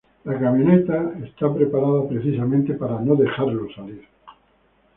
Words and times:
La 0.23 0.33
camioneta 0.39 1.11
está 1.23 1.53
preparada 1.53 2.09
precisamente 2.09 2.73
para 2.73 2.99
no 2.99 3.15
dejarlo 3.15 3.67
salir. 3.71 4.01